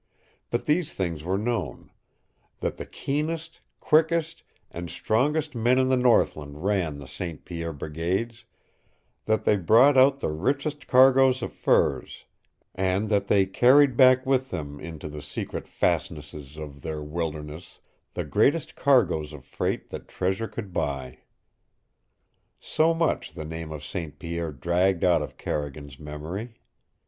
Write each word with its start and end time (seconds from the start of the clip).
But 0.49 0.65
these 0.65 0.95
things 0.95 1.23
were 1.23 1.37
known 1.37 1.91
that 2.59 2.77
the 2.77 2.87
keenest, 2.87 3.61
quickest, 3.79 4.41
and 4.71 4.89
strongest 4.89 5.53
men 5.53 5.77
in 5.77 5.89
the 5.89 5.95
northland 5.95 6.63
ran 6.63 6.97
the 6.97 7.07
St. 7.07 7.45
Pierre 7.45 7.71
brigades, 7.71 8.45
that 9.25 9.43
they 9.43 9.57
brought 9.57 9.97
out 9.99 10.19
the 10.19 10.31
richest 10.31 10.87
cargoes 10.87 11.43
of 11.43 11.53
furs, 11.53 12.25
and 12.73 13.09
that 13.09 13.27
they 13.27 13.45
carried 13.45 13.95
back 13.95 14.25
with 14.25 14.49
them 14.49 14.79
into 14.79 15.07
the 15.07 15.21
secret 15.21 15.67
fastnesses 15.67 16.57
of 16.57 16.81
their 16.81 17.03
wilderness 17.03 17.79
the 18.15 18.25
greatest 18.25 18.75
cargoes 18.75 19.33
of 19.33 19.45
freight 19.45 19.91
that 19.91 20.07
treasure 20.07 20.47
could 20.47 20.73
buy. 20.73 21.19
So 22.59 22.95
much 22.95 23.33
the 23.33 23.45
name 23.45 23.69
St. 23.79 24.17
Pierre 24.17 24.51
dragged 24.51 25.03
out 25.03 25.21
of 25.21 25.37
Carrigan's 25.37 25.99
memory. 25.99 26.55